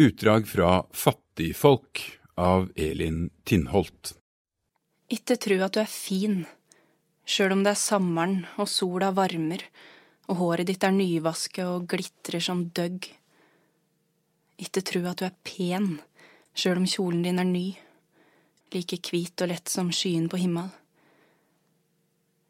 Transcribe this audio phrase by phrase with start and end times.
[0.00, 4.14] Utdrag fra Fattigfolk av Elin Tinnholt.
[5.12, 6.38] Ikke tru at du er fin,
[7.28, 9.60] sjøl om det er sommeren og sola varmer
[10.30, 13.10] og håret ditt er nyvasket og glitrer som døgg.
[14.64, 15.98] Ikke tru at du er pen,
[16.56, 17.66] sjøl om kjolen din er ny,
[18.72, 20.70] like hvit og lett som skyen på himmel.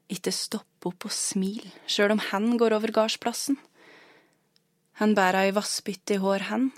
[0.07, 3.59] Ikke stopp opp og smil, sjøl om han går over gardsplassen.
[5.03, 6.71] Han bærer ei vassbytte i hår, han,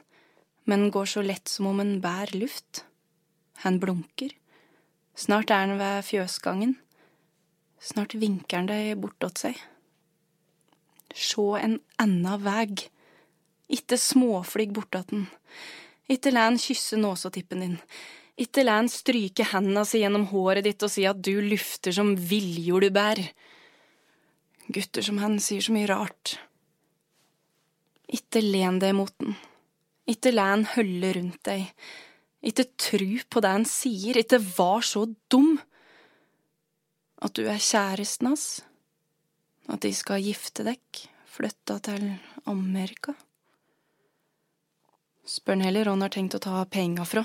[0.64, 2.84] men går så lett som om en bær luft.
[3.66, 4.30] Han blunker.
[5.14, 6.78] Snart er han ved fjøsgangen.
[7.82, 9.60] Snart vinker han deg bortåt seg
[11.14, 12.88] sjå en anna veg.
[13.72, 15.26] Itte småflyg bortatten.
[16.10, 17.78] Itte la han kysse nåsetippen din.
[18.36, 22.14] Itte la han stryke henda si gjennom håret ditt og si at du lufter som
[22.16, 23.22] viljordbær.
[24.72, 26.36] Gutter som han sier så mye rart.
[28.12, 29.36] Itte len deg mot den.
[30.08, 31.68] Itte læ han hølle rundt deg.
[32.42, 34.18] Itte tru på det han sier.
[34.18, 35.54] Itte var så dum.
[37.22, 38.46] At du er kjæresten hans.
[39.70, 42.08] At de skal gifte dekk, flytta til
[42.50, 43.14] Amerika.
[45.22, 47.22] Spør han heller han har tenkt å ta penga fra.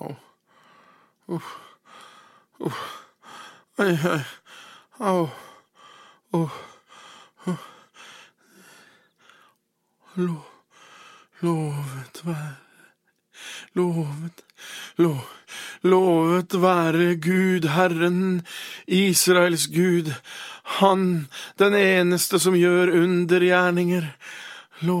[0.00, 0.14] Au.
[1.36, 1.50] Uff.
[2.64, 2.80] Uff.
[3.78, 4.20] Oi, oi.
[5.04, 5.28] Au.
[6.32, 6.73] Uff.
[10.14, 10.36] Lo,
[11.42, 12.64] lovet være
[13.74, 14.44] Lovet,
[15.02, 15.16] lo,
[15.82, 18.44] lovet være Gud, Herren,
[18.86, 20.12] Israels Gud,
[20.78, 21.26] Han,
[21.58, 24.06] den eneste som gjør undergjerninger.
[24.86, 25.00] Lo,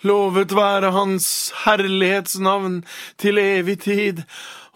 [0.00, 1.28] lovet være Hans
[1.66, 2.80] herlighetsnavn
[3.20, 4.24] til evig tid,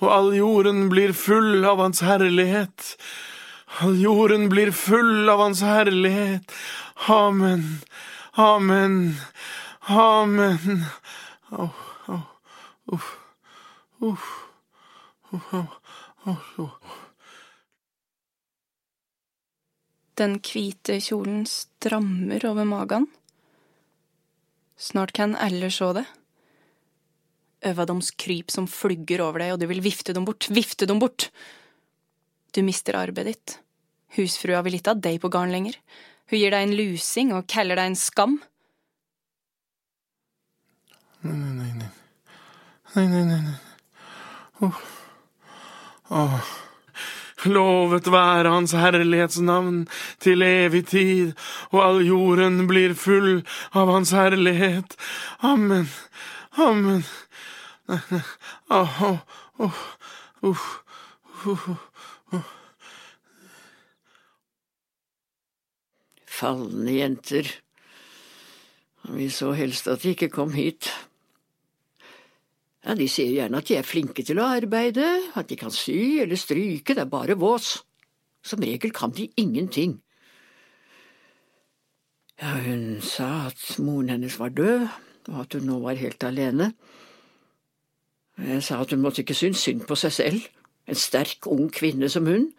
[0.05, 2.93] og all jorden blir full av Hans herlighet.
[3.81, 6.53] All jorden blir full av Hans herlighet.
[7.09, 7.81] Amen,
[8.39, 9.17] amen,
[9.89, 10.85] amen.
[11.51, 11.71] Au.
[12.89, 13.17] Uff.
[14.01, 14.27] Uff.
[20.19, 23.07] Den hvite kjolen strammer over magen.
[24.79, 26.05] Snart kan alle se det.
[27.69, 31.29] Øvadoms kryp som flugger over deg, og du vil vifte dem bort, vifte dem bort.
[32.55, 33.59] Du mister arbeidet ditt.
[34.17, 35.77] Husfrua vil ikke ha deg på garn lenger.
[36.29, 38.39] Hun gir deg en lusing og kaller deg en skam.
[41.25, 41.91] Nei, nei, nei, nei.
[42.95, 43.59] Nei, nei, nei.
[44.61, 44.81] Oh.
[46.11, 46.41] Oh.
[47.47, 49.87] Lovet være Hans herlighetsnavn
[50.21, 51.33] til evig tid,
[51.71, 54.97] og all jorden blir full av Hans herlighet.
[55.43, 55.89] Amen.
[56.59, 57.05] Amen.
[57.89, 58.23] Nei, nei.
[58.71, 59.19] Oh, oh,
[59.59, 59.79] oh.
[60.43, 60.67] oh,
[61.47, 61.69] uh,
[62.33, 62.43] uh.
[66.39, 67.49] Falne jenter.
[69.09, 70.91] Vi så helst at de ikke kom hit.
[72.85, 76.21] Ja, De sier gjerne at de er flinke til å arbeide, at de kan sy
[76.23, 77.79] eller stryke, det er bare vås.
[78.45, 79.99] Som regel kan de ingenting.
[82.39, 84.87] Ja, hun sa at moren hennes var død,
[85.29, 86.71] og at hun nå var helt alene.
[88.39, 90.47] Jeg sa at hun måtte ikke synes synd på seg selv,
[90.87, 92.53] en sterk, ung kvinne som hun.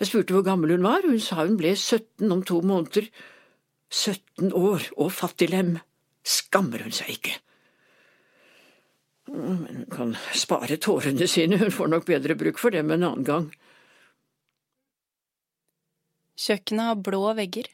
[0.00, 3.10] Jeg spurte hvor gammel hun var, hun sa hun ble 17 om to måneder.
[3.92, 5.74] 17 år og fattiglem.
[6.24, 7.34] Skammer hun seg ikke?
[9.30, 13.26] Men hun kan spare tårene sine, hun får nok bedre bruk for dem en annen
[13.28, 13.50] gang.
[16.40, 17.68] Kjøkkenet har blå vegger.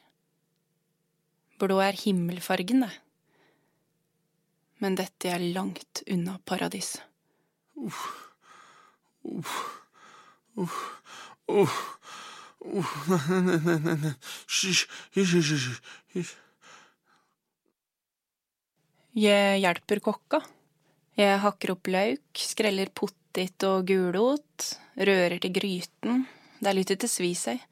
[1.57, 2.91] Blå er himmelfargen, det.
[4.83, 6.97] Men dette er langt unna paradis.
[7.79, 8.03] Uff.
[9.23, 9.55] Uff.
[10.59, 10.77] Uff.
[11.47, 11.79] Uff.
[19.17, 20.39] Jeg hjelper kokka.
[21.17, 26.27] Jeg hakker opp løk, skreller pottit og gulot, rører til gryten.
[26.59, 27.63] Det er litt til svi seg.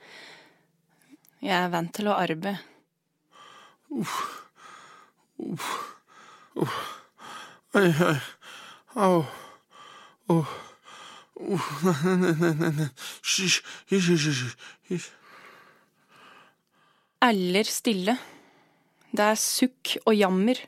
[1.45, 2.57] Jeg er vant til å arbeide.
[3.93, 4.15] Uff.
[5.37, 5.69] Uff.
[6.57, 6.79] Uff.
[7.77, 8.17] Oi, oi.
[8.95, 9.21] Au.
[10.33, 10.74] Uff.
[17.25, 18.15] Aller stille.
[19.15, 20.59] Det er sukk og jammer.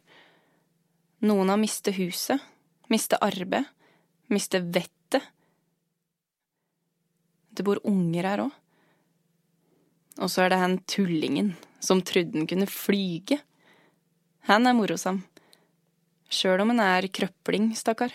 [1.28, 2.44] Noen har mistet huset,
[2.92, 3.66] mistet arbeid,
[4.32, 5.24] mistet vettet.
[7.52, 8.54] Det bor unger her òg.
[10.18, 13.40] Og så er det han tullingen som trodde han kunne flyge.
[14.50, 15.24] Han er morosam.
[16.30, 18.14] Sjøl om han er krøpling, stakkar.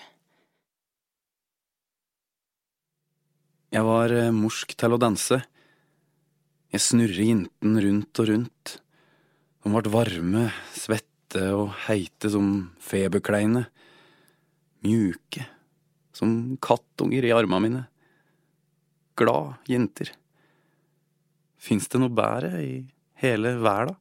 [3.73, 5.39] Jeg var eh, morsk til å danse.
[6.73, 8.73] Jeg snurrer jenten rundt og rundt.
[9.65, 10.43] De vart varme,
[10.77, 12.51] svette og heite som
[12.85, 13.65] feberkleine.
[14.85, 15.47] Mjuke,
[16.13, 17.87] som kattunger i arma mine.
[19.17, 20.13] Glad jenter.
[21.57, 22.75] Fins det noe bedre i
[23.25, 23.97] hele verda?